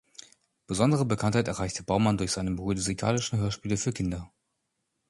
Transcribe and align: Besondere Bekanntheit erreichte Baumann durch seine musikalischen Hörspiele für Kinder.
Besondere 0.65 1.05
Bekanntheit 1.05 1.47
erreichte 1.47 1.83
Baumann 1.83 2.17
durch 2.17 2.31
seine 2.31 2.49
musikalischen 2.49 3.37
Hörspiele 3.37 3.77
für 3.77 3.93
Kinder. 3.93 4.31